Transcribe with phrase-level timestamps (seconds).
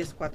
[0.00, 0.32] 10-4.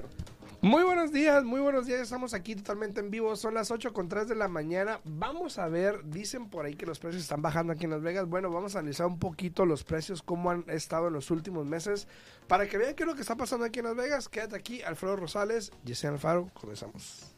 [0.62, 2.02] Muy buenos días, muy buenos días.
[2.02, 3.36] Estamos aquí totalmente en vivo.
[3.36, 5.00] Son las 8 con 3 de la mañana.
[5.04, 8.28] Vamos a ver, dicen por ahí que los precios están bajando aquí en Las Vegas.
[8.28, 12.08] Bueno, vamos a analizar un poquito los precios, cómo han estado en los últimos meses.
[12.48, 14.82] Para que vean qué es lo que está pasando aquí en Las Vegas, quédate aquí.
[14.82, 17.36] Alfredo Rosales, Yesenia Alfaro, comenzamos.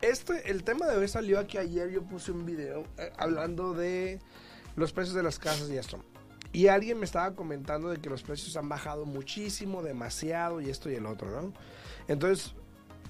[0.00, 1.90] este, el tema de hoy salió aquí ayer.
[1.90, 4.18] Yo puse un video eh, hablando de
[4.76, 6.02] los precios de las casas y esto.
[6.54, 10.88] Y alguien me estaba comentando de que los precios han bajado muchísimo, demasiado y esto
[10.88, 11.52] y el otro, ¿no?
[12.06, 12.54] Entonces,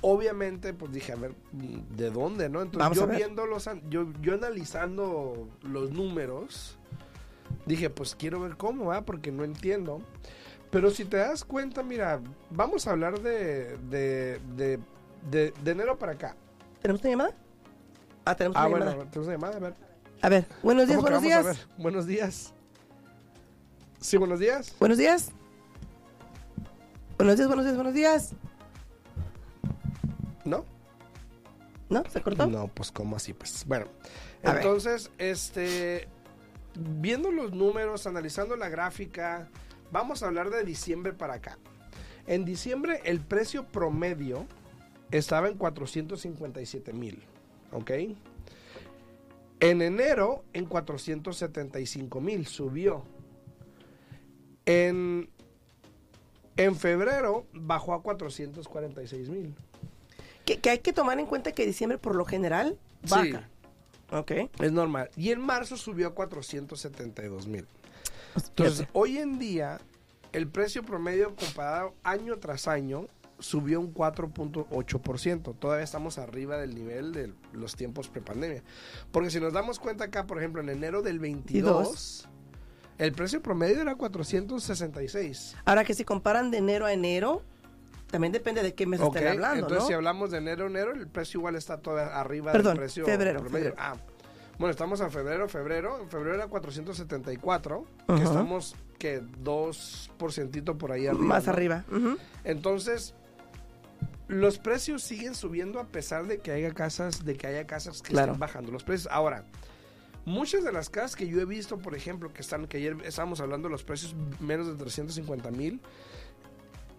[0.01, 2.63] obviamente, pues dije, a ver, ¿de dónde, no?
[2.63, 6.79] Entonces, yo viendo los, yo, yo analizando los números,
[7.67, 10.01] dije, pues quiero ver cómo, va, Porque no entiendo.
[10.71, 14.81] Pero si te das cuenta, mira, vamos a hablar de, de, de,
[15.31, 16.35] de, enero para acá.
[16.81, 17.35] ¿Tenemos una llamada?
[18.25, 18.95] Ah, tenemos una ah, llamada.
[18.95, 19.75] Bueno, tenemos una llamada, a ver.
[20.23, 21.69] A ver, buenos días, buenos días.
[21.77, 22.54] Buenos días.
[24.05, 24.77] Sí, buenos días.
[24.79, 25.33] Buenos días.
[27.17, 28.33] Buenos días, buenos días, buenos días.
[30.45, 30.67] ¿No?
[31.89, 32.05] ¿No?
[32.11, 32.47] ¿Se cortó?
[32.47, 33.33] No, pues ¿cómo así?
[33.33, 33.87] Pues bueno.
[34.43, 36.07] entonces, este,
[36.75, 39.49] viendo los números, analizando la gráfica,
[39.91, 41.57] vamos a hablar de diciembre para acá.
[42.27, 44.47] En diciembre el precio promedio
[45.13, 47.23] estaba en 457 mil,
[47.73, 47.91] ¿ok?
[49.61, 53.03] En enero en 475 mil, subió.
[54.67, 55.29] En,
[56.57, 59.55] en febrero bajó a 446 mil.
[60.45, 63.49] Que, que, hay que tomar en cuenta que diciembre por lo general baja.
[64.11, 64.33] Ok.
[64.61, 65.11] Es normal.
[65.17, 67.67] Y en marzo subió a 472 mil.
[68.37, 69.81] Entonces, hoy en día,
[70.33, 73.07] el precio promedio comparado año tras año
[73.39, 75.57] subió un 4.8%.
[75.59, 78.63] Todavía estamos arriba del nivel de los tiempos prepandemia.
[79.13, 82.29] Porque si nos damos cuenta acá, por ejemplo, en enero del 22,
[82.99, 85.57] el precio promedio era 466.
[85.65, 87.43] Ahora que si comparan de enero a enero,
[88.11, 91.09] también depende de qué mes estén hablando, Entonces, si hablamos de enero a enero, el
[91.09, 93.75] precio igual está todo arriba del precio febrero, febrero.
[93.77, 93.97] Ah,
[94.59, 96.01] bueno, estamos en febrero, febrero.
[96.01, 101.25] En febrero era 474, que estamos, que 2% por ahí arriba.
[101.25, 101.85] Más arriba.
[102.45, 103.15] Entonces,
[104.29, 108.13] los precios siguen subiendo a pesar de que haya casas, de que haya casas que
[108.13, 109.13] están bajando los precios.
[109.13, 109.45] Ahora,
[110.25, 113.41] Muchas de las casas que yo he visto, por ejemplo, que están, que ayer estábamos
[113.41, 115.81] hablando de los precios menos de 350 mil,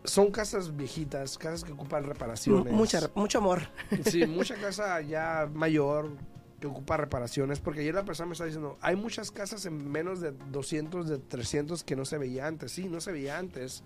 [0.04, 2.72] son casas viejitas, casas que ocupan reparaciones.
[2.72, 3.62] Mucha, mucho amor.
[4.06, 6.12] Sí, mucha casa ya mayor
[6.60, 10.22] que ocupa reparaciones, porque ayer la persona me está diciendo, hay muchas casas en menos
[10.22, 12.72] de 200, de 300 que no se veía antes.
[12.72, 13.84] Sí, no se veía antes,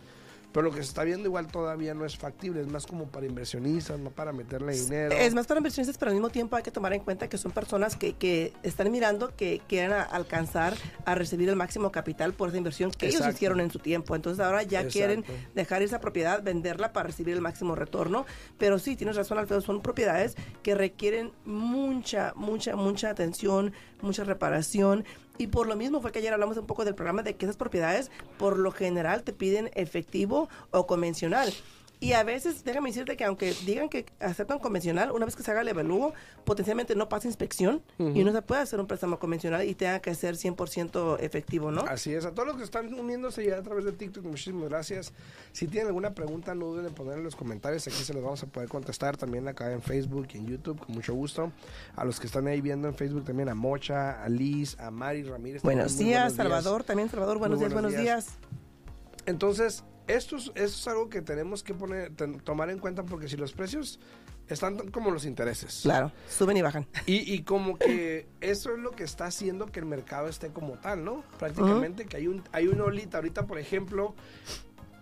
[0.52, 3.28] Pero lo que se está viendo igual todavía no es factible, es más como para
[3.28, 5.16] inversionistas, no para meterle dinero.
[5.16, 7.52] Es más para inversionistas, pero al mismo tiempo hay que tomar en cuenta que son
[7.52, 10.74] personas que, que están mirando que quieren a- alcanzar
[11.06, 14.16] a recibir el máximo capital por esa inversión que ellos hicieron en su tiempo.
[14.16, 14.94] Entonces ahora ya Exacto.
[14.94, 18.26] quieren dejar esa propiedad, venderla para recibir el máximo retorno.
[18.58, 25.06] Pero sí, tienes razón, Alfredo, son propiedades que requieren mucha, mucha, mucha atención, mucha reparación.
[25.40, 27.56] Y por lo mismo fue que ayer hablamos un poco del programa de que esas
[27.56, 31.54] propiedades por lo general te piden efectivo o convencional.
[32.02, 35.52] Y a veces, déjame decirte que aunque digan que aceptan convencional, una vez que se
[35.52, 36.14] haga el evalúo,
[36.46, 40.16] potencialmente no pasa inspección y no se puede hacer un préstamo convencional y tenga que
[40.16, 41.82] ser 100% efectivo, ¿no?
[41.82, 45.12] Así es, a todos los que están uniéndose ya a través de TikTok, muchísimas gracias.
[45.52, 48.42] Si tienen alguna pregunta, no duden en poner en los comentarios, aquí se los vamos
[48.44, 51.52] a poder contestar también acá en Facebook y en YouTube, con mucho gusto.
[51.98, 55.24] A los que están ahí viendo en Facebook también, a Mocha, a Liz, a Mari
[55.24, 55.64] Ramírez.
[55.64, 56.86] Buenos días, buenos Salvador.
[56.86, 58.38] También, Salvador, buenos Muy días, buenos buenos días.
[59.26, 59.84] Entonces,
[60.16, 63.38] esto es, esto es algo que tenemos que poner, ten- tomar en cuenta porque si
[63.38, 64.00] los precios
[64.48, 65.82] están como los intereses.
[65.84, 66.88] Claro, suben y bajan.
[67.06, 70.74] Y, y como que eso es lo que está haciendo que el mercado esté como
[70.80, 71.24] tal, ¿no?
[71.38, 73.18] Prácticamente que hay un hay una olita.
[73.20, 74.16] Ahorita, por ejemplo,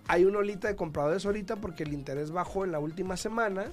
[0.08, 3.72] hay una olita de compradores ahorita porque el interés bajó en la última semana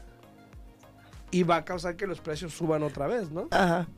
[1.32, 3.48] y va a causar que los precios suban otra vez, ¿no?
[3.50, 3.88] Ajá.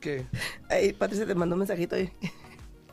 [0.00, 0.24] Que
[0.70, 2.10] Ahí, Patricia te mandó un mensajito ahí.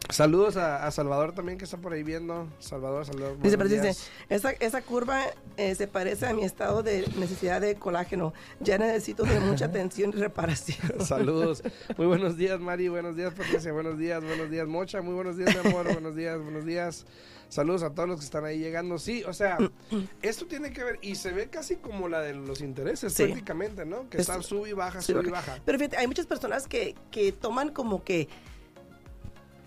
[0.09, 2.47] Saludos a, a Salvador también que está por ahí viendo.
[2.59, 3.37] Salvador, Salvador.
[3.41, 3.95] Dice, pero dice,
[4.29, 5.21] esa, esa curva
[5.57, 8.33] eh, se parece a mi estado de necesidad de colágeno.
[8.59, 10.99] Ya necesito de mucha atención y reparación.
[11.05, 11.63] Saludos.
[11.97, 12.87] Muy buenos días, Mari.
[12.89, 13.71] Buenos días, Patricia.
[13.71, 15.01] Buenos días, buenos días, Mocha.
[15.01, 15.85] Muy buenos días, mi amor.
[15.93, 17.05] buenos días, buenos días.
[17.49, 18.99] Saludos a todos los que están ahí llegando.
[18.99, 19.57] Sí, o sea,
[20.21, 23.23] esto tiene que ver, y se ve casi como la de los intereses, Sí.
[23.23, 24.09] prácticamente, ¿no?
[24.09, 25.51] Que Es- están sube y baja, Sí, sube y baja.
[25.53, 25.61] baja.
[25.65, 28.27] Pero fíjate, hay muchas personas que, que toman como que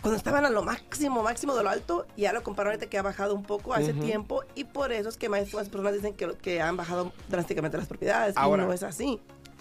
[0.01, 3.35] cuando estaban a lo máximo, máximo de lo alto, ya lo ahorita que ha bajado
[3.35, 4.01] un poco hace Ujú.
[4.01, 7.77] tiempo y por eso es que más, más personas dicen que, que han bajado drásticamente
[7.77, 8.63] las propiedades Ahora.
[8.63, 9.21] y no es así.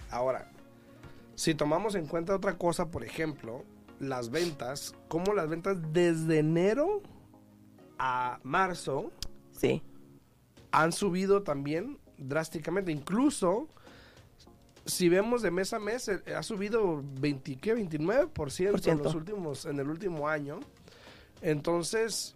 [0.10, 0.50] Ahora,
[1.36, 3.64] si tomamos en cuenta otra cosa, por ejemplo,
[4.00, 7.02] las ventas, como las ventas desde enero
[7.98, 9.12] a marzo
[9.52, 9.84] Sí,
[10.72, 12.92] han subido también drásticamente.
[12.94, 13.68] Incluso,
[14.90, 17.76] si vemos de mes a mes, eh, ha subido 20, ¿qué?
[17.76, 19.04] 29% en, Por ciento.
[19.04, 20.60] los últimos, en el último año.
[21.42, 22.36] Entonces,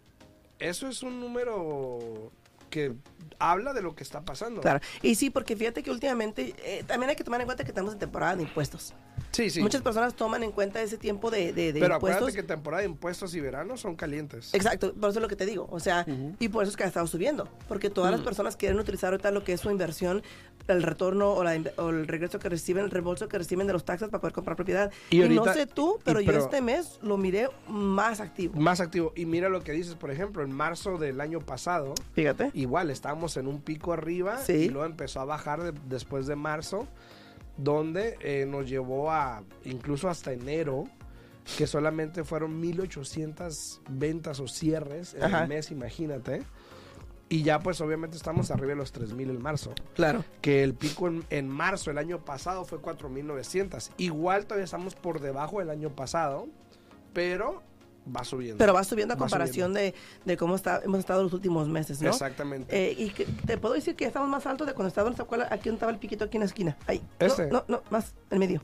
[0.60, 2.32] eso es un número
[2.70, 2.96] que
[3.38, 4.62] habla de lo que está pasando.
[4.62, 4.80] claro.
[5.02, 7.94] Y sí, porque fíjate que últimamente eh, también hay que tomar en cuenta que estamos
[7.94, 8.94] en temporada de impuestos.
[9.34, 9.62] Sí, sí.
[9.62, 12.18] Muchas personas toman en cuenta ese tiempo de, de, de Pero impuestos.
[12.22, 14.54] acuérdate que temporada de impuestos y verano son calientes.
[14.54, 15.68] Exacto, por eso es lo que te digo.
[15.72, 16.06] O sea,
[16.40, 17.50] y por eso es que ha estado subiendo.
[17.68, 18.16] Porque todas Mm.
[18.16, 20.22] las personas quieren utilizar ahorita lo que es su inversión,
[20.68, 23.84] el retorno o, la o el regreso que reciben, el reembolso que reciben de los
[23.84, 24.92] taxes para poder comprar propiedad.
[25.10, 28.60] Y no sé tú, pero, y yo este mes lo miré más activo.
[28.62, 29.14] Más activo.
[29.16, 32.52] Y mira lo que dices, por ejemplo, en marzo del año pasado, Fíjate.
[32.54, 34.54] igual estábamos en un pico arriba Sí.
[34.54, 36.88] y luego empezó a bajar de- después de marzo,
[37.58, 40.86] donde eh, nos llevó a incluso hasta enero,
[41.58, 45.44] que solamente fueron 1800 ventas o cierres en Ajá.
[45.44, 46.44] el mes, imagínate.
[47.30, 49.74] Y ya pues obviamente estamos arriba de los 3000 en marzo.
[49.96, 50.24] Claro.
[50.42, 53.92] Que el pico en, en marzo el año pasado fue 4900.
[53.98, 56.48] Igual todavía estamos por debajo del año pasado,
[57.14, 57.64] pero
[58.06, 58.58] va subiendo.
[58.58, 59.94] Pero va subiendo a comparación de,
[60.26, 62.10] de cómo está, hemos estado los últimos meses, ¿no?
[62.10, 62.76] Exactamente.
[62.76, 65.22] Eh, y que te puedo decir que ya estamos más altos de cuando estábamos, ¿te
[65.22, 65.52] acuerdas?
[65.52, 66.78] Aquí donde estaba el piquito aquí en la esquina.
[66.88, 67.02] Ahí.
[67.20, 67.48] No, Este.
[67.48, 68.62] No, no, más en medio.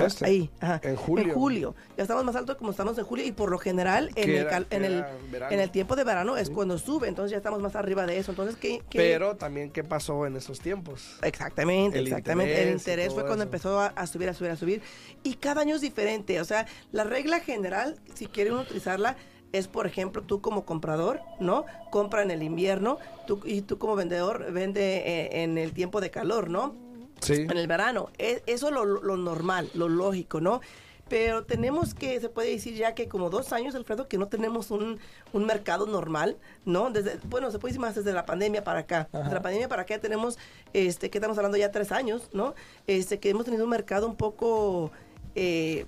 [0.00, 0.24] Este.
[0.24, 0.50] ahí.
[0.60, 0.80] Ajá.
[0.84, 1.24] En julio.
[1.28, 1.74] En julio.
[1.96, 4.64] Ya estamos más altos como estamos en julio y por lo general en, el, era-
[4.70, 5.04] en, el,
[5.50, 6.54] en tiempo de verano es Sí.
[6.54, 8.32] cuando sube, entonces ya estamos más arriba de eso.
[8.32, 8.82] Entonces, ¿qué?
[8.88, 11.18] qué- Pero también, ¿qué pasó en esos tiempos?
[11.22, 12.62] Exactamente, El exactamente.
[12.62, 13.48] el interés fue cuando eso.
[13.48, 14.82] empezó a, a subir, a subir, a subir.
[15.22, 16.40] Y cada año es diferente.
[16.40, 19.16] O sea, la regla general, si quieren utilizarla,
[19.52, 21.66] es, por ejemplo, tú como comprador, ¿no?
[21.90, 22.96] Compra en el invierno
[23.26, 26.74] tú, y tú como vendedor vende eh, en el tiempo de calor, ¿no?
[27.22, 27.34] Sí.
[27.48, 28.10] En el verano.
[28.18, 30.60] E- Eso es lo, lo normal, lo lógico, ¿no?
[31.08, 34.70] Pero tenemos que, se puede decir ya que como dos años, Alfredo, que no tenemos
[34.70, 34.98] un,
[35.34, 36.90] un mercado normal, ¿no?
[36.90, 39.08] Desde, bueno, se puede decir más desde la pandemia para acá.
[39.12, 40.38] Desde la pandemia para acá tenemos,
[40.72, 42.54] este, que estamos hablando ya tres años, ¿no?
[42.86, 44.90] Este, que hemos tenido un mercado un poco
[45.34, 45.84] eh,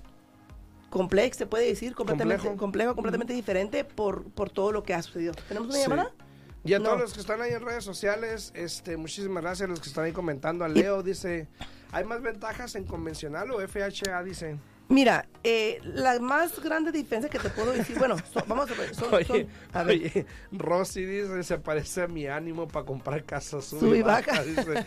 [0.91, 2.57] complejo, se puede decir, completamente Complejo.
[2.59, 5.33] complejo, completamente diferente por, por todo lo que ha sucedido.
[5.47, 5.81] ¿Tenemos una Sí.
[5.89, 6.11] llamada?
[6.65, 6.85] Y a No.
[6.85, 10.03] todos los que están ahí en redes sociales, este, muchísimas gracias a los que están
[10.05, 10.65] ahí comentando.
[10.65, 11.47] A Leo dice,
[11.91, 14.23] ¿hay más ventajas en convencional o FHA?
[14.23, 14.57] Dice.
[14.87, 18.15] Mira, eh, la más grande diferencia que te puedo decir, bueno,
[18.47, 22.27] vamos a ver, son, Oye, son- a ver, oye, Rosy dice, se parece a mi
[22.27, 24.43] ánimo para comprar casa sub, Sub y baja.
[24.43, 24.85] Dice,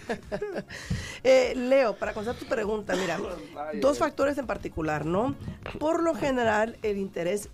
[1.25, 3.19] Eh, Leo, para contestar tu pregunta, mira,
[3.73, 5.35] Ay, dos factores en particular, ¿no?
[5.81, 7.49] Por lo general, el interés,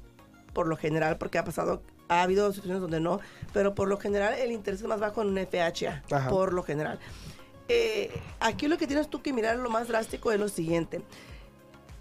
[0.52, 3.20] por lo general, porque ha pasado Ha habido situaciones donde no,
[3.52, 6.28] pero por lo general el interés es más bajo en un FHA, Ajá.
[6.28, 6.98] por lo general.
[7.68, 11.02] Eh, aquí lo que tienes tú que mirar lo más drástico es lo siguiente.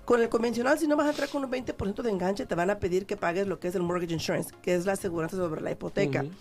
[0.06, 2.70] Con el convencional, si no vas a entrar con un 20% de enganche, te van
[2.70, 5.62] a pedir que pagues lo que es el mortgage insurance, que es la aseguranza sobre
[5.62, 6.24] la hipoteca.
[6.24, 6.32] Ujú.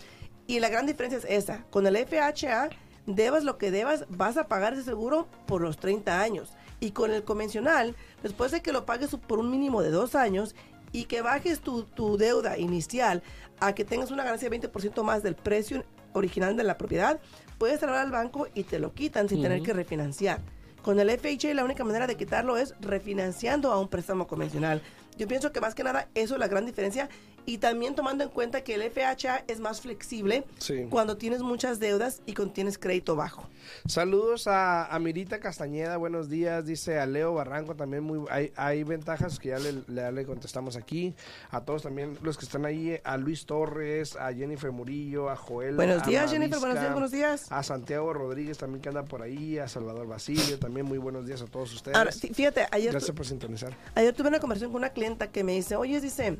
[0.47, 1.63] Y la gran diferencia es esa.
[1.69, 2.69] Con el FHA,
[3.05, 6.51] debas lo que debas, vas a pagar ese seguro por los 30 años.
[6.81, 10.55] Y con el convencional, después de que lo pagues por un mínimo de dos años
[10.91, 13.23] y que bajes tu, tu deuda inicial
[13.67, 17.19] a que tengas una ganancia de 20% más del precio original de la propiedad,
[17.57, 20.41] puedes hablar al banco y te lo quitan sin tener que refinanciar.
[20.81, 24.81] Con el FHA la única manera de quitarlo es refinanciando a un préstamo convencional.
[25.17, 27.07] Yo pienso que más que nada eso es la gran diferencia
[27.45, 30.87] y también tomando en cuenta que el FHA es más flexible Sí.
[30.89, 33.49] cuando tienes muchas deudas y cuando tienes crédito bajo.
[33.87, 36.65] Saludos a, a Mirita Castañeda, buenos días.
[36.65, 40.75] Dice a Leo Barranco también muy hay, hay ventajas que ya le, le- le contestamos
[40.75, 41.15] aquí.
[41.51, 45.75] A todos también los que están ahí, a Luis Torres, a Jennifer Murillo, a Joel.
[45.75, 46.59] Buenos días, Jennifer.
[46.59, 47.51] Buenos días, buenos días.
[47.51, 51.41] A Santiago Rodríguez también que anda por ahí, a Salvador Basilio también muy buenos días
[51.41, 51.97] a todos ustedes.
[51.97, 53.75] Ahora, fí- fíjate, ayer, Gracias por sintonizar.
[53.95, 56.37] ayer tuve una conversación con una clienta que me dice, oye, dice,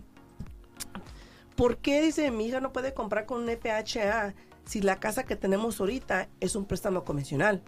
[1.55, 4.33] ¿por qué, dice, mi hija no puede comprar con un FHA
[4.65, 7.61] si la casa que tenemos ahorita es un préstamo convencional?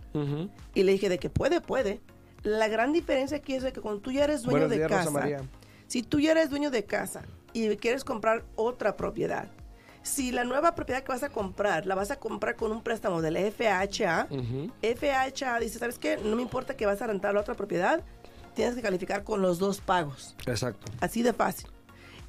[0.73, 2.01] Y le dije de que puede, puede.
[2.43, 4.89] La gran diferencia aquí es de que cuando tú ya eres dueño Buenos de días,
[4.89, 5.41] casa,
[5.87, 7.23] si tú ya eres dueño de casa
[7.53, 9.47] y quieres comprar otra propiedad,
[10.03, 13.23] si la nueva propiedad que vas a comprar la vas a comprar con un préstamo
[13.23, 14.27] del FHA.
[14.81, 16.17] FHA dice, ¿sabes qué?
[16.17, 18.03] No me importa que vas a rentar la otra propiedad,
[18.53, 20.35] tienes que calificar con los dos pagos.
[20.45, 20.91] Exacto.
[21.01, 21.67] Así de fácil.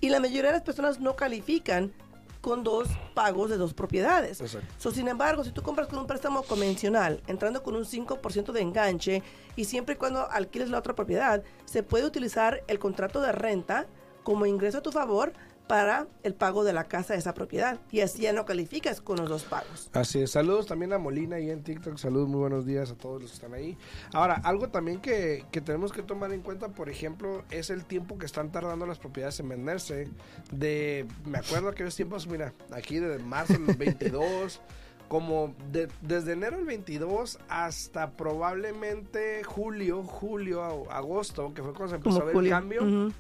[0.06, 1.92] Y la mayoría de las personas no califican
[2.40, 4.40] con dos pagos de dos propiedades.
[4.40, 4.72] Exacto.
[4.78, 8.60] So, sin embargo, si tú compras con un préstamo convencional, entrando con un 5% de
[8.60, 9.25] enganche,
[9.56, 13.88] y siempre y cuando alquiles la otra propiedad, se puede utilizar el contrato de renta
[14.22, 15.32] como ingreso a tu favor
[15.66, 17.78] para el pago de la casa de esa propiedad.
[17.90, 19.90] Y así ya no calificas con los dos pagos.
[19.92, 20.30] Así es.
[20.30, 21.96] Saludos también a Molina ahí en TikTok.
[21.99, 23.76] Saludos, muy buenos días a todos los que están ahí.
[24.12, 28.16] Ahora, algo también que, que tenemos que tomar en cuenta, por ejemplo, es el tiempo
[28.18, 30.08] que están tardando las propiedades en venderse.
[30.52, 34.61] De, me acuerdo aquellos tiempos, mira, aquí de marzo del 22,
[35.08, 41.88] como de- desde enero del 22 hasta probablemente julio, julio, a- agosto, que fue cuando
[41.88, 42.49] se empezó Como a ver Julio.
[42.49, 42.82] el cambio.
[42.82, 43.12] Ujú.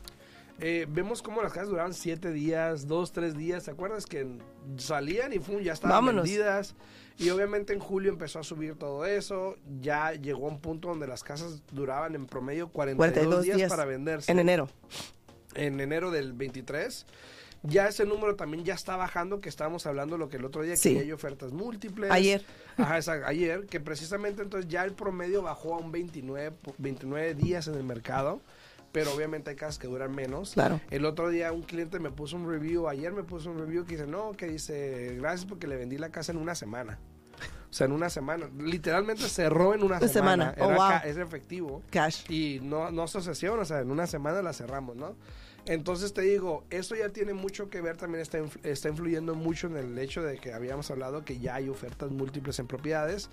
[0.58, 3.64] Eh, vemos cómo las casas duraban siete días, dos, tres días.
[3.64, 4.26] ¿Te acuerdas que
[4.78, 6.24] salían y ya estaban Vámonos.
[6.24, 6.74] vendidas?
[7.18, 9.56] Y obviamente en julio empezó a subir todo eso.
[9.80, 13.70] Ya llegó a un punto donde las casas duraban en promedio 42, 42 días, días
[13.70, 14.30] para venderse.
[14.32, 14.68] En enero.
[15.54, 17.06] En enero del 23.
[17.62, 20.76] Ya ese número también ya está bajando, que estábamos hablando lo que el otro día,
[20.76, 20.94] Sí.
[20.94, 22.10] que hay ofertas múltiples.
[22.10, 22.44] Ayer.
[22.76, 27.34] Ajá, esa- ayer, que precisamente entonces ya el promedio bajó a un 29, po- 29
[27.34, 28.40] días en el mercado,
[28.96, 30.54] pero obviamente hay casas que duran menos.
[30.54, 30.80] Claro.
[30.90, 33.92] El otro día un cliente me puso un review, ayer me puso un review que
[33.96, 36.98] dice, no, que dice, gracias porque le vendí la casa en una semana.
[37.68, 38.48] O sea, en una semana.
[38.58, 40.54] Literalmente cerró en una Una semana.
[40.54, 40.66] semana.
[40.66, 40.88] Oh, Era wow.
[40.88, 41.82] ca- es efectivo.
[41.90, 42.24] Cash.
[42.30, 45.14] Y no, no asociación, o sea, en una semana la cerramos, ¿no?
[45.66, 49.66] Entonces te digo, eso ya tiene mucho que ver, también está, influ- está influyendo mucho
[49.66, 53.28] en el hecho de que habíamos hablado que ya hay ofertas múltiples en propiedades,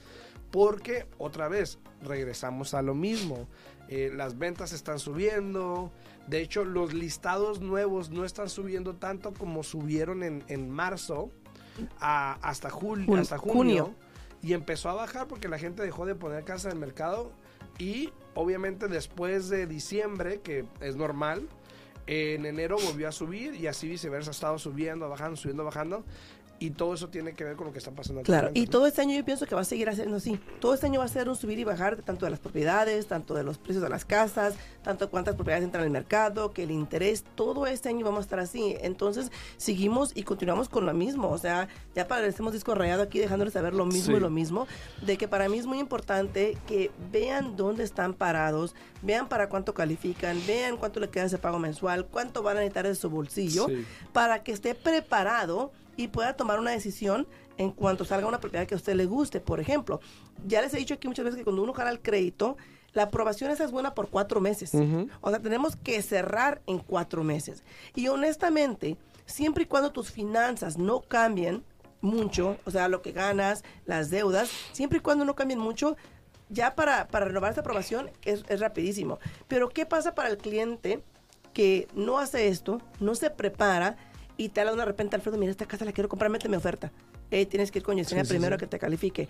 [0.51, 3.47] porque otra vez regresamos a lo mismo.
[3.89, 5.91] Eh, las ventas están subiendo,
[6.27, 11.31] de hecho los listados nuevos no están subiendo tanto como subieron en, en marzo
[11.99, 13.95] a- hasta, Jun- hasta junio, junio.
[14.41, 17.31] y empezó a bajar porque la gente dejó de poner casa en el mercado
[17.77, 21.47] y obviamente después de diciembre, que es normal,
[22.07, 26.03] en enero volvió a subir y así viceversa, ha estado subiendo, bajando, subiendo, bajando.
[26.63, 29.01] Y todo eso tiene que ver con lo que está pasando Claro, y todo este
[29.01, 30.39] año yo pienso que va a seguir haciendo así.
[30.61, 33.33] Todo este año va a ser un subir y bajar tanto de las propiedades, tanto
[33.33, 37.25] de los precios de las casas, tanto cuántas propiedades entran al mercado, que el interés,
[37.35, 38.77] todo este año vamos a estar así.
[38.79, 41.29] Entonces, seguimos y continuamos con lo mismo.
[41.31, 44.17] O sea, ya parecemos disco rayado aquí dejándoles saber lo mismo Sí.
[44.17, 44.65] y lo mismo,
[45.05, 49.73] de que para mí es muy importante que vean dónde están parados, vean para cuánto
[49.73, 53.65] califican, vean cuánto le queda ese pago mensual, cuánto van a necesitar de su bolsillo
[53.67, 53.85] Sí.
[54.13, 58.73] para que esté preparado y pueda tomar una decisión en cuanto salga una propiedad que
[58.73, 59.39] a usted le guste.
[59.39, 59.99] Por ejemplo,
[60.45, 62.57] ya les he dicho aquí muchas veces que cuando uno jala el crédito,
[62.93, 64.71] la aprobación esa es buena por cuatro meses.
[65.21, 67.63] O sea, tenemos que cerrar en cuatro meses.
[67.95, 71.63] Y honestamente, siempre y cuando tus finanzas no cambien
[72.01, 75.95] mucho, o sea, lo que ganas, las deudas, siempre y cuando no cambien mucho,
[76.49, 79.19] ya para, para renovar esta aprobación es, es rapidísimo.
[79.47, 81.03] Pero ¿qué pasa para el cliente
[81.53, 83.95] que no hace esto, no se prepara
[84.37, 86.91] y te habla de repente, Alfredo, mira, esta casa la quiero comprar, méteme oferta.
[87.31, 88.59] Eh, tienes que ir con Yesenia Sí, sí, primero sí.
[88.61, 89.27] que te califique.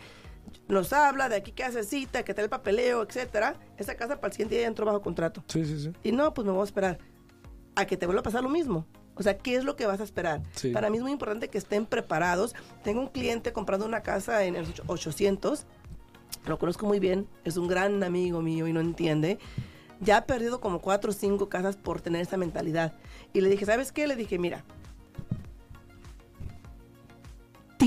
[0.67, 3.55] Nos habla de aquí que hace cita, que tal el papeleo, etcétera.
[3.77, 5.43] Esa casa para el siguiente día ya entró bajo contrato.
[5.47, 5.91] Sí, sí, sí.
[6.03, 6.97] Y no, pues me voy a esperar
[7.75, 8.85] a que te vuelva a pasar lo mismo.
[9.15, 10.41] O sea, ¿qué es lo que vas a esperar?
[10.55, 10.71] Sí.
[10.71, 12.55] Para mí es muy importante que estén preparados.
[12.83, 15.65] Tengo un cliente comprando una casa en el 800,
[16.47, 19.37] lo conozco muy bien, es un gran amigo mío y no entiende.
[20.01, 22.93] Ya ha perdido como cuatro o cinco casas por tener esa mentalidad.
[23.33, 24.07] Y le dije, ¿sabes qué?
[24.07, 24.65] Le dije, mira,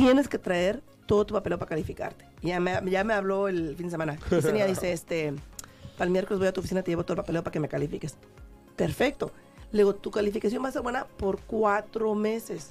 [0.07, 2.25] tienes que traer todo tu papel para calificarte.
[2.43, 4.19] Ya me, ya me habló el fin de semana.
[4.31, 5.35] Yesenia dice, este,
[5.97, 7.69] para el miércoles voy a tu oficina, te llevo todo el papeleo para que me
[7.69, 8.17] califiques.
[8.77, 9.33] Perfecto.
[9.73, 12.69] Le digo, tu calificación va a ser buena por cuatro meses.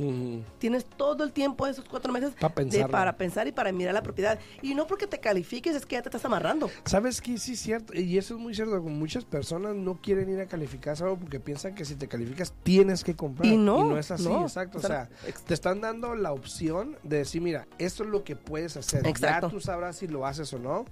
[0.60, 3.94] Tienes todo el tiempo de esos cuatro meses Pa' de- para pensar y para mirar
[3.94, 4.40] la propiedad.
[4.62, 6.70] Y no porque te califiques es que ya te estás amarrando.
[6.86, 7.38] ¿Sabes qué?
[7.38, 7.94] Sí, es cierto.
[7.94, 8.82] Y eso es muy cierto.
[8.82, 13.04] Muchas personas no quieren ir a calificar algo porque piensan que si te calificas tienes
[13.04, 13.52] que comprar.
[13.52, 14.44] Y no, es así, no.
[14.44, 14.78] exacto.
[14.78, 15.10] O sea,
[15.46, 19.06] te están dando la opción de decir, mira, esto es lo que puedes hacer.
[19.06, 19.48] Exacto.
[19.48, 20.86] Ya tú sabrás si lo haces o no.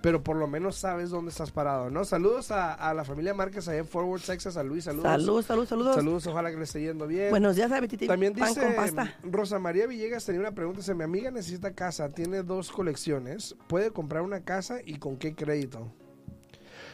[0.00, 2.04] Pero por lo menos sabes dónde estás parado, ¿no?
[2.04, 4.56] Saludos a, a la familia Márquez allá en Forward, Texas.
[4.56, 5.04] A Luis, saludos.
[5.10, 5.94] Saludos, saludos, saludos.
[5.96, 7.30] Saludos, ojalá que le esté yendo bien.
[7.30, 8.06] Buenos días, Betty.
[8.06, 9.14] También Pan dice con pasta.
[9.24, 10.78] Rosa María Villegas tenía una pregunta.
[10.80, 13.56] Dice, mi amiga necesita casa, tiene dos colecciones.
[13.66, 15.92] ¿Puede comprar una casa y con qué crédito?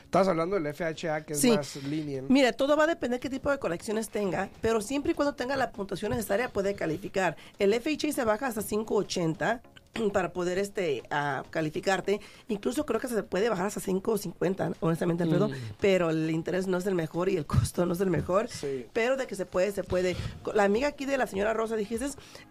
[0.05, 1.51] Estabas hablando del FHA, que es Sí.
[1.57, 2.31] más lenient.
[2.31, 5.57] Mira, todo va a depender qué tipo de colecciones tenga, pero siempre y cuando tenga
[5.57, 7.37] la puntuación necesaria puede calificar.
[7.59, 9.61] El FHA se baja hasta 580
[10.13, 12.21] para poder este a calificarte.
[12.49, 16.87] Incluso creo que se puede bajar hasta 550, honestamente, Alfredo, pero el interés no es
[16.87, 18.49] el mejor y el costo no es el mejor.
[18.49, 18.87] Sí.
[18.93, 20.17] Pero de que se puede, se puede.
[20.55, 21.95] La amiga aquí de la señora Rosa dijiste,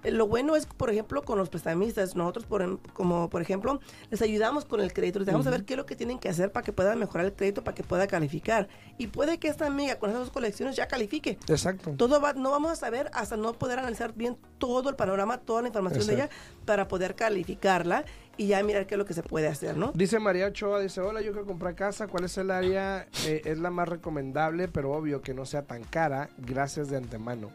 [0.04, 3.80] eh, lo bueno es, por ejemplo, con los prestamistas, nosotros, por, em- como por ejemplo,
[4.10, 6.52] les ayudamos con el crédito, les dejamos saber qué es lo que tienen que hacer
[6.52, 8.68] para que puedan mejorar el crédito, para que pueda calificar.
[8.98, 11.38] Y puede que esta amiga con esas dos colecciones ya califique.
[11.48, 11.94] Exacto.
[11.98, 15.62] Todo va, no vamos a saber hasta no poder analizar bien todo el panorama, toda
[15.62, 16.30] la información de ella
[16.66, 18.06] para poder calificarla
[18.38, 19.92] y ya mirar qué es lo que se puede hacer, ¿no?
[19.94, 23.08] Dice María Ochoa, dice, hola, yo quiero comprar casa, ¿cuál es el área?
[23.26, 27.52] Eh, es la más recomendable, pero obvio que no sea tan cara, gracias de antemano.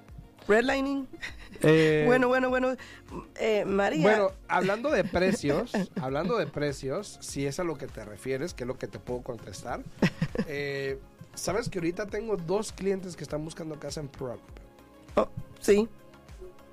[0.46, 1.06] Redlining.
[1.62, 2.76] Eh, bueno, bueno, bueno.
[3.38, 4.02] Eh, María.
[4.02, 8.64] Bueno, hablando de precios, hablando de precios, si es a lo que te refieres, que
[8.64, 9.82] es lo que te puedo contestar,
[11.34, 14.40] sabes que ahorita tengo dos clientes que están buscando casa en Prop.
[15.16, 15.28] Oh,
[15.60, 15.88] sí.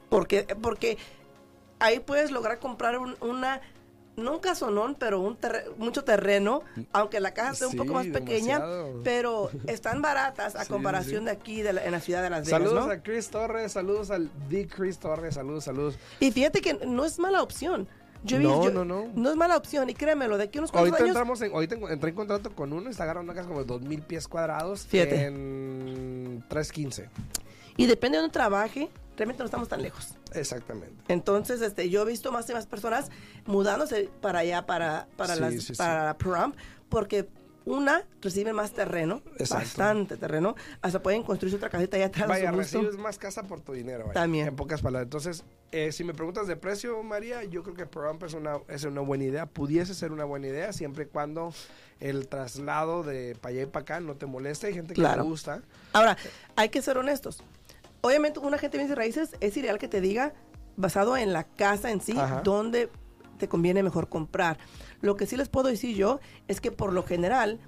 [0.09, 0.97] Porque, porque
[1.79, 3.61] ahí puedes lograr comprar un- una,
[4.17, 6.61] no un casonón, pero un terre- mucho terreno,
[6.93, 9.01] aunque la casa sea un Sí, poco más pequeña, demasiado.
[9.03, 11.25] pero están baratas a Sí, comparación sí.
[11.25, 12.91] de aquí de la- en la ciudad de Las Vegas, Saludos ¿no?
[12.93, 14.67] a Chris Torres, saludos al D.
[14.67, 15.97] Chris Torres, saludos, saludos.
[16.19, 17.87] Y fíjate que no es mala opción.
[18.23, 19.07] Yo No, yo- no, no.
[19.13, 21.15] No es mala opción, y créemelo, de aquí unos cuantos Ahorita años...
[21.15, 23.67] entramos en, ahorita en- entré en contrato con uno, está agarrando una casa como de
[23.67, 25.25] 2000 pies cuadrados Fíjate.
[25.25, 27.09] en 315.
[27.77, 30.15] Y depende de donde trabaje, realmente no estamos tan lejos.
[30.33, 30.95] Exactamente.
[31.07, 33.09] Entonces, este, yo he visto más y más personas
[33.45, 35.73] mudándose para allá, para, para, Sí, las, sí, sí.
[35.75, 36.53] para la prom,
[36.89, 37.27] porque
[37.65, 39.55] una, reciben más terreno, Exacto.
[39.65, 42.27] bastante terreno, hasta pueden construirse otra casita allá atrás.
[42.27, 44.01] Vaya, recibes más casa por tu dinero.
[44.03, 44.47] vaya, También.
[44.49, 45.05] En pocas palabras.
[45.07, 48.83] Entonces, eh, si me preguntas de precio, María, yo creo que Prompt es una, es
[48.83, 49.45] una buena idea.
[49.47, 51.53] Pudiese ser una buena idea siempre y cuando
[51.99, 54.67] el traslado de para allá y para acá no te moleste.
[54.67, 55.23] Hay gente que Claro.
[55.23, 55.63] le gusta.
[55.91, 56.17] Ahora,
[56.55, 57.41] hay que ser honestos.
[58.05, 60.35] Obviamente, un agente de bienes y raíces es ideal que te diga,
[60.77, 62.41] basado en la casa en sí, Ajá.
[62.43, 62.91] dónde
[63.39, 64.59] te conviene mejor comprar.
[65.01, 67.59] Lo que sí les puedo decir yo es que por lo general,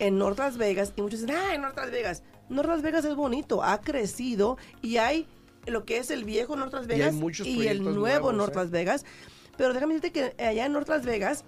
[0.00, 2.24] en North Las Vegas, y muchos dicen, ah, en North Las Vegas.
[2.48, 5.28] North Las Vegas es bonito, ha crecido y hay
[5.66, 8.58] lo que es el viejo North Las Vegas y, el nuevo nuevos, North ¿eh?
[8.58, 9.04] Las Vegas.
[9.56, 11.44] Pero déjame decirte que allá en North Las Vegas,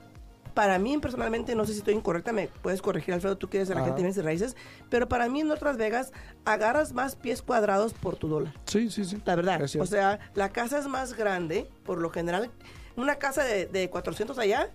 [0.57, 3.69] para mí personalmente, no sé si estoy incorrecta, me puedes corregir, Alfredo, tú que eres
[3.69, 3.83] el Ajá.
[3.83, 4.57] agente de bienes y raíces,
[4.88, 6.12] pero para mí en North Las Vegas
[6.47, 8.55] agarras más pies cuadrados por tu dólar.
[8.64, 9.21] Sí, sí, sí.
[9.27, 9.61] La verdad.
[9.79, 12.51] O sea, la casa es más grande, por lo general.
[12.97, 14.71] Una casa de, de 400 allá,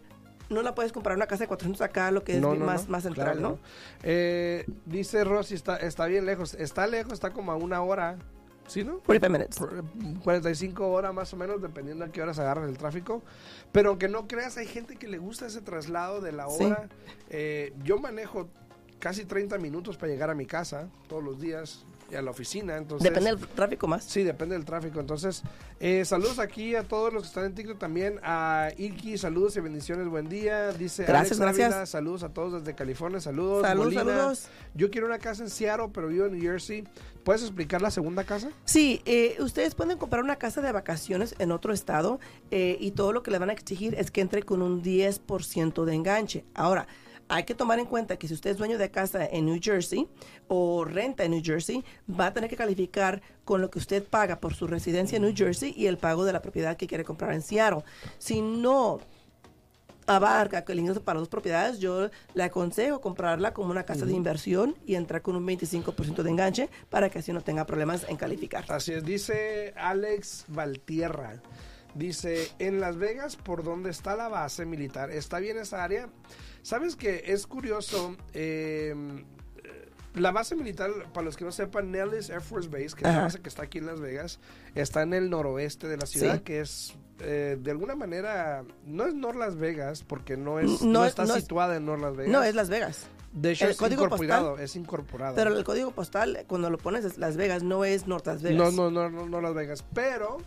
[0.52, 2.86] no la puedes comprar una casa de 400 acá, lo que es No, no, más,
[2.86, 3.58] no, más central, no.
[4.04, 6.54] Eh, dice Rosy, está, está bien lejos.
[6.54, 8.18] Está lejos, está como a una hora.
[8.68, 9.00] ¿Sí, no?
[9.00, 9.58] 45 minutes.
[9.60, 13.22] Por- 45 horas más o menos, dependiendo a qué horas agarras el tráfico.
[13.72, 16.64] Pero aunque no creas, hay gente que le gusta ese traslado de la Sí.
[16.64, 16.88] hora.
[17.30, 18.48] Eh, yo manejo
[19.00, 22.78] casi 30 minutos para llegar a mi casa todos los días a la oficina.
[22.78, 24.04] Entonces, Depende del tráfico más.
[24.04, 25.00] Sí, depende del tráfico.
[25.00, 25.44] Entonces,
[25.80, 28.20] eh, saludos aquí a todos los que están en TikTok también.
[28.24, 30.72] A Ilki, saludos y bendiciones, buen día.
[30.72, 31.90] Dice Gracias, Alex Ávila, gracias.
[31.90, 33.62] saludos a todos desde California, saludos.
[33.64, 34.48] Saludos, saludos.
[34.74, 36.84] Yo quiero una casa en Seattle, pero vivo en New Jersey.
[37.24, 38.50] ¿Puedes explicar la segunda casa?
[38.66, 42.20] Sí, eh, ustedes pueden comprar una casa de vacaciones en otro estado
[42.50, 45.86] eh, y todo lo que le van a exigir es que entre con un 10%
[45.86, 46.46] de enganche.
[46.56, 46.88] Ahora,
[47.32, 50.06] hay que tomar en cuenta que si usted es dueño de casa en New Jersey
[50.50, 54.42] o renta en New Jersey, va a tener que calificar con lo que usted paga
[54.42, 57.32] por su residencia en New Jersey y el pago de la propiedad que quiere comprar
[57.32, 57.84] en Seattle.
[58.18, 59.00] Si no
[60.08, 64.76] abarca el ingreso para dos propiedades, yo le aconsejo comprarla como una casa de inversión
[64.86, 68.66] y entrar con un 25% de enganche para que así no tenga problemas en calificar.
[68.68, 71.42] Así es, dice Alex Valtierra.
[71.94, 75.12] Dice, en Las Vegas, ¿por dónde está la base militar?
[75.12, 76.10] ¿Está bien esa área?
[76.62, 78.16] ¿Sabes que es curioso?
[78.34, 78.96] Eh,
[80.16, 83.22] la base militar, para los que no sepan, Nellis Air Force Base, que es la
[83.22, 84.40] base que está aquí en Las Vegas,
[84.76, 89.14] está en el noroeste de la ciudad, que es eh, de alguna manera, no es
[89.14, 92.32] North Las Vegas, porque no, es, no, está situada en North Las Vegas.
[92.32, 93.08] No, es Las Vegas.
[93.32, 95.36] De hecho, es incorporado, es incorporado.
[95.36, 98.58] Pero el código postal, cuando lo pones es Las Vegas, no es North Las Vegas.
[98.58, 99.86] No, no, no, no, no Las Vegas.
[99.94, 100.40] Pero,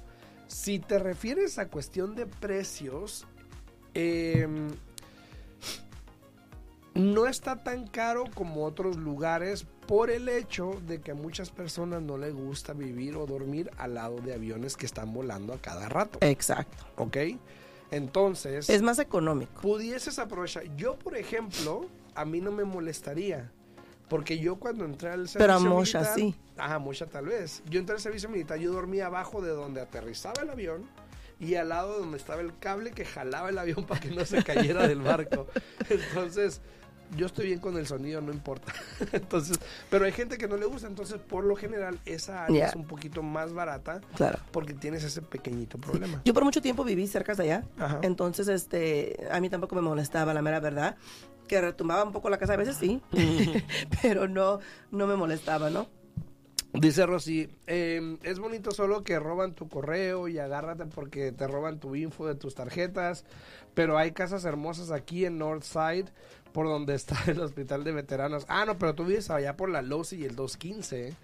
[0.47, 3.27] si te refieres a cuestión de precios,
[3.95, 4.47] eh,
[6.95, 12.03] no está tan caro como otros lugares por el hecho de que a muchas personas
[12.03, 15.89] no les gusta vivir o dormir al lado de aviones que están volando a cada
[15.89, 16.19] rato.
[16.23, 16.85] Exacto.
[16.97, 17.17] ¿Ok?
[17.91, 18.71] Entonces...
[18.71, 19.61] Es más económico.
[19.61, 20.65] Pudieses aprovechar.
[20.77, 23.51] Yo, por ejemplo, a mí no me molestaría.
[24.09, 26.15] Porque yo cuando entré al servicio Pero a militar...
[26.15, 26.35] sí.
[26.57, 27.63] Ajá, Mosha tal vez.
[27.69, 30.89] Yo entré al servicio militar, yo dormía abajo de donde aterrizaba el avión
[31.41, 34.43] y al lado donde estaba el cable que jalaba el avión para que no se
[34.45, 35.47] cayera del barco.
[35.89, 36.61] Entonces,
[37.17, 38.73] yo estoy bien con el sonido, no importa.
[39.13, 39.59] entonces,
[39.91, 42.87] pero hay gente que no le gusta, entonces por lo general esa área es un
[42.87, 44.01] poquito más barata.
[44.17, 44.39] Claro.
[44.51, 46.21] Porque tienes ese pequeñito problema.
[46.25, 47.65] Yo por mucho tiempo viví cerca de allá,
[48.03, 50.97] entonces este a mí tampoco me molestaba la mera verdad,
[51.49, 53.01] que retumbaba un poco la casa a veces sí,
[54.03, 55.87] pero no no me molestaba, ¿no?
[56.75, 61.79] Dice Rosy, em, es bonito solo que roban tu correo y agárrate porque te roban
[61.79, 63.25] tu info de tus tarjetas,
[63.75, 66.11] pero hay casas hermosas aquí en Northside
[66.55, 68.47] por donde está el hospital de veteranos.
[68.49, 71.09] Ah, no, pero tú vives allá por la Losi y el 215.
[71.09, 71.15] ¿eh?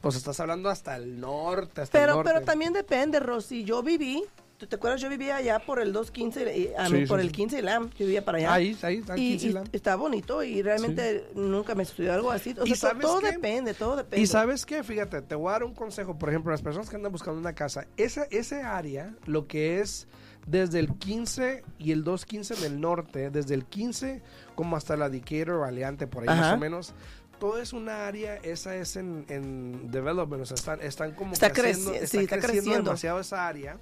[0.00, 2.30] O sea, estás hablando hasta el norte, hasta pero, el norte.
[2.32, 3.64] Pero también depende, Rosy.
[3.64, 4.22] Yo viví
[4.58, 5.02] ¿Tú te acuerdas?
[5.02, 8.06] Yo vivía allá por el 215, y, a mí, por el 15 y LAM, yo
[8.06, 8.54] vivía para allá.
[8.54, 12.54] Ahí, ahí, ahí y, está bonito y realmente nunca me sucedió algo así.
[12.58, 14.22] O sea, todo, depende, todo depende.
[14.22, 16.96] Y sabes qué, fíjate, te voy a dar un consejo, por ejemplo, las personas que
[16.96, 20.08] andan buscando una casa, esa, ese área, lo que es
[20.46, 24.22] desde el 15 y el 215 del norte, desde el 15
[24.54, 26.94] como hasta la Decatur o Aleante, por ahí más o menos,
[27.38, 31.52] todo es una área, esa es en, en development, o sea, están, están como está
[31.52, 33.76] creciendo, está, está creciendo, demasiado esa área,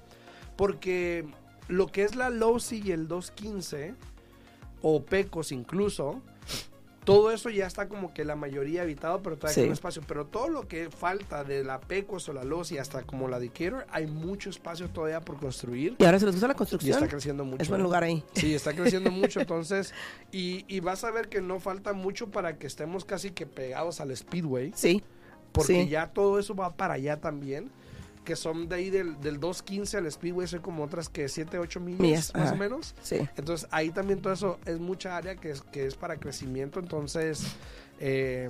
[0.57, 1.25] porque
[1.67, 3.93] lo que es la Losi y el 215,
[4.81, 6.21] o Pecos incluso,
[7.05, 10.01] todo eso ya está como que la mayoría habitado, pero todavía hay un espacio.
[10.07, 13.39] Pero todo lo que falta de la Pecos o la Los y hasta como la
[13.39, 15.95] Decatur, hay mucho espacio todavía por construir.
[15.99, 16.89] Y ahora se les gusta la construcción.
[16.89, 17.61] Y está creciendo mucho.
[17.61, 18.23] Es buen lugar ahí.
[18.33, 19.39] Sí, está creciendo mucho.
[19.39, 19.93] Entonces,
[20.31, 24.01] y, y, vas a ver que no falta mucho para que estemos casi que pegados
[24.01, 24.73] al Speedway.
[24.75, 25.03] Sí.
[25.51, 27.71] Porque ya todo eso va para allá también
[28.25, 31.79] que son de ahí del, del 2.15 al Speedway, son como otras que 7, 8
[31.79, 32.93] millas, más o menos.
[33.01, 33.17] Sí.
[33.37, 37.45] Entonces ahí también todo eso es mucha área que es, que es para crecimiento, entonces...
[38.01, 38.49] Eh,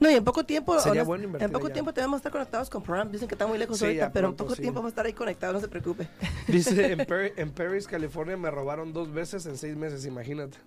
[0.00, 2.82] no, y en poco tiempo, sería bueno en poco tiempo tenemos que estar conectados con
[2.82, 3.06] Prime.
[3.12, 5.54] Dicen que está muy lejos ahorita, pero en poco tiempo vamos a estar ahí conectados,
[5.54, 6.08] no se preocupe.
[6.48, 7.00] Dice, en,
[7.36, 10.58] en Paris, California, me robaron dos veces en seis meses, imagínate.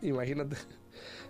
[0.00, 0.56] Imagínate.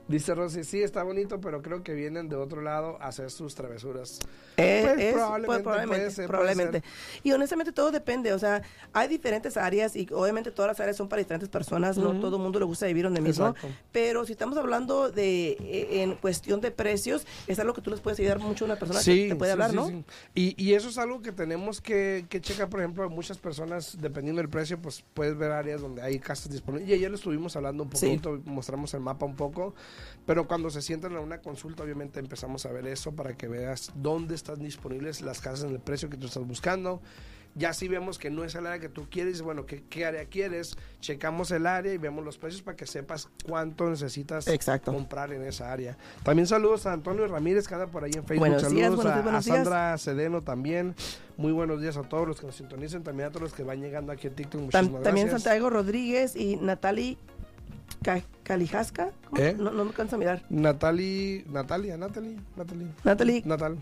[0.09, 3.55] Dice Rosy, sí, está bonito, pero creo que vienen de otro lado a hacer sus
[3.55, 4.19] travesuras.
[4.57, 5.13] Eh,
[5.47, 6.83] pues, probablemente, probablemente,
[7.23, 11.09] Y honestamente todo depende, o sea, hay diferentes áreas y obviamente todas las áreas son
[11.09, 13.55] para diferentes personas, no todo el mundo le gusta vivir donde mismo,
[13.93, 18.01] pero si estamos hablando de e, en cuestión de precios, es algo que tú les
[18.01, 20.05] puedes ayudar mucho a una persona que te puede hablar, ¿no?
[20.35, 24.41] Y, y, eso es algo que tenemos que, que checar, por ejemplo, muchas personas, dependiendo
[24.41, 26.89] del precio, pues puedes ver áreas donde hay casas disponibles.
[26.89, 29.52] Y ayer lo estuvimos hablando un poquito, mostramos el mapa un poco,
[30.27, 33.93] pero cuando se sientan a una consulta, obviamente empezamos a ver eso para que veas
[33.95, 37.01] dónde están disponibles las casas en el precio que tú estás buscando.
[37.55, 40.25] Ya si vemos que no es el área que tú quieres, bueno, ¿qué, ¿qué, área
[40.25, 40.77] quieres?
[41.01, 44.47] Checamos el área y vemos los precios para que sepas cuánto necesitas
[44.83, 45.99] comprar en esa área.
[46.23, 48.59] También saludos a Antonio Ramírez que anda por ahí en Facebook.
[48.59, 50.95] saludos a, Sandra Cedeno también.
[51.37, 53.83] Muy buenos días a todos los que nos sintonicen, también a todos los que van
[53.83, 54.61] llegando aquí a TikTok.
[54.61, 57.19] Muchísimas también Santiago Rodríguez y Natalie
[58.43, 59.11] Calijasca.
[59.37, 59.55] ¿Eh?
[59.59, 60.43] No, no me canso a mirar.
[60.51, 62.89] Natalie, Natalia, Natalie, Natalie.
[63.05, 63.43] Natalie.
[63.45, 63.79] Natal.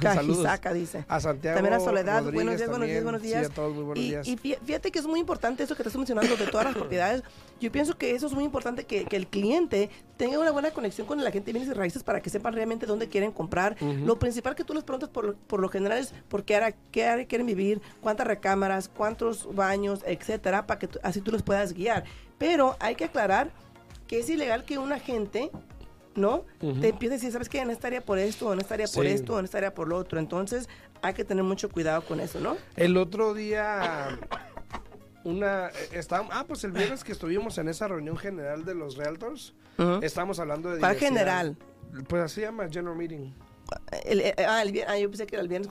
[0.00, 1.04] Cajisaca, dice.
[1.08, 1.56] A Santiago.
[1.56, 2.22] También a Soledad.
[2.22, 3.46] buenos días, buenos días, buenos días.
[3.46, 4.28] Sí, a todos, muy buenos y, días.
[4.28, 7.22] Y fíjate que es muy importante eso que estás mencionando de todas las propiedades.
[7.60, 11.06] Yo pienso que eso es muy importante, que, que el cliente tenga una buena conexión
[11.06, 13.76] con el agente de bienes y raíces para que sepan realmente dónde quieren comprar.
[13.80, 17.06] Lo principal que tú les preguntas por, por lo general es por qué área, qué
[17.06, 22.04] área quieren vivir, cuántas recámaras, cuántos baños, etcétera, para que así tú les puedas guiar.
[22.38, 23.50] Pero hay que aclarar
[24.06, 25.50] que es ilegal que un agente,
[26.16, 26.44] ¿no?
[26.60, 27.60] Te empiece a decir, ¿sabes qué?
[27.60, 29.96] En esta área por esto, en esta área por esto, en esta área por lo
[29.96, 30.18] otro.
[30.18, 30.68] Entonces,
[31.02, 32.56] hay que tener mucho cuidado con eso, ¿no?
[32.76, 34.18] El otro día
[35.24, 38.96] una eh, está, ah pues el viernes que estuvimos en esa reunión general de los
[38.96, 39.54] realtors
[40.02, 41.56] estábamos hablando de ¿Cuál general?
[42.08, 43.32] pues así se llama general meeting
[44.04, 45.66] El- el- ah, el ah, yo pensé que era el viernes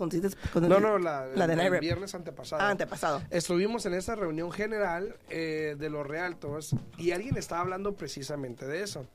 [0.55, 3.21] el- no no la, la de el viernes antepasado Ah, antepasado.
[3.29, 8.81] estuvimos en esa reunión general eh, de los realtors y alguien estaba hablando precisamente de
[8.81, 9.05] eso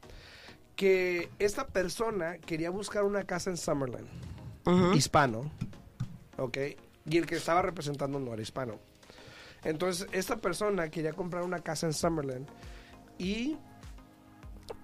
[0.79, 4.07] que esta persona quería buscar una casa en Summerlin
[4.95, 5.51] hispano,
[6.37, 6.57] ¿ok?
[7.05, 8.75] Y el que estaba representando no era hispano.
[9.65, 12.47] Entonces, esta persona quería comprar una casa en Summerlin
[13.19, 13.57] y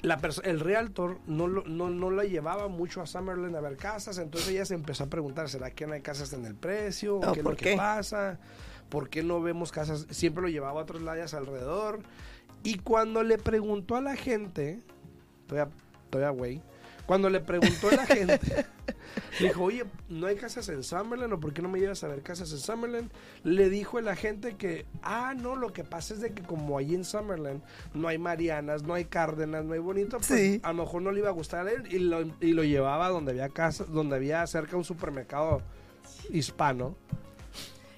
[0.02, 4.18] la el realtor no, lo- no, no la llevaba mucho a Summerlin a ver casas,
[4.18, 7.18] entonces ella se empezó a preguntar, ¿será que no hay casas en el precio?
[7.18, 7.76] Oh, ¿Qué es ¿por lo que qué?
[7.76, 8.40] pasa?
[8.88, 10.08] ¿Por qué no vemos casas?
[10.10, 12.00] Siempre lo llevaba a otras layas alrededor.
[12.64, 14.82] Y cuando le preguntó a la gente,
[15.46, 15.72] todavía,
[16.10, 16.62] todavía güey,
[17.06, 18.40] cuando le preguntó a la gente,
[19.40, 22.08] le dijo, oye, ¿no hay casas en Summerlin o por qué no me llevas a
[22.08, 23.10] ver casas en Summerlin?
[23.42, 26.78] Le dijo a la gente que, ah, no, lo que pasa es de que como
[26.78, 30.60] allí en Summerlin no hay Marianas, no hay Cárdenas, no hay Bonito, pues Sí.
[30.62, 33.10] a lo mejor no le iba a gustar a él y lo, y lo llevaba
[33.10, 35.60] donde había casas, donde había cerca un supermercado
[36.30, 36.96] hispano.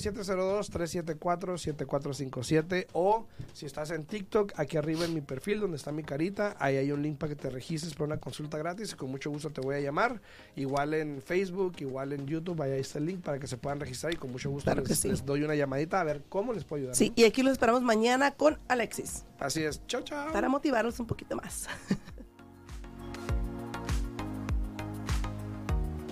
[2.32, 6.56] 702-374-7457 o si estás en TikTok, aquí arriba en mi perfil donde está mi carita,
[6.60, 9.30] ahí hay un link para que te registres para una consulta gratis y con mucho
[9.30, 10.22] gusto te voy a llamar.
[10.56, 14.14] Igual en Facebook, igual en YouTube, ahí está el link para que se puedan registrar
[14.14, 15.08] y con mucho gusto Claro les, que sí.
[15.10, 16.96] les doy una llamadita a ver cómo les puedo ayudar.
[16.96, 19.82] Sí, y aquí los esperamos mañana con Alexis Así es.
[19.88, 20.32] Chao, chao.
[20.32, 21.68] para motivarlos un poquito más.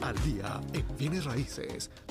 [0.01, 1.89] Al día en bienes raíces.